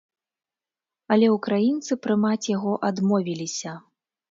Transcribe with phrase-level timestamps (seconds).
[1.15, 3.79] Але ўкраінцы прымаць яго адмовіліся.